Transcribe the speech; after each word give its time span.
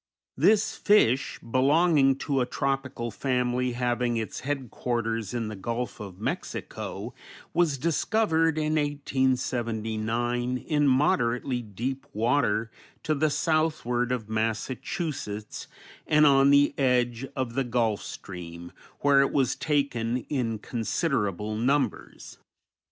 This 0.35 0.75
fish, 0.75 1.37
belonging 1.47 2.15
to 2.25 2.41
a 2.41 2.45
tropical 2.47 3.11
family 3.11 3.73
having 3.73 4.17
its 4.17 4.39
headquarters 4.39 5.31
in 5.31 5.47
the 5.47 5.55
Gulf 5.55 5.99
of 5.99 6.19
Mexico, 6.19 7.13
was 7.53 7.77
discovered 7.77 8.57
in 8.57 8.77
1879 8.77 10.57
in 10.57 10.87
moderately 10.87 11.61
deep 11.61 12.07
water 12.13 12.71
to 13.03 13.13
the 13.13 13.29
southward 13.29 14.11
of 14.11 14.27
Massachusetts 14.27 15.67
and 16.07 16.25
on 16.25 16.49
the 16.49 16.73
edge 16.79 17.27
of 17.35 17.53
the 17.53 17.63
Gulf 17.63 18.01
Stream, 18.01 18.71
where 19.01 19.21
it 19.21 19.31
was 19.31 19.55
taken 19.55 20.17
in 20.29 20.57
considerable 20.57 21.55
numbers. 21.55 22.39